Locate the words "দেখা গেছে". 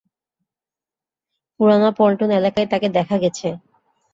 2.89-3.47